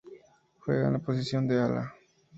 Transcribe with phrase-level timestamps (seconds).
[0.61, 1.93] Juega en la posición de ala.